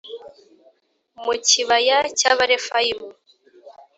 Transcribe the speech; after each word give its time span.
mu 1.23 1.33
kibaya 1.47 1.97
cy’Abarefayimu: 2.17 3.09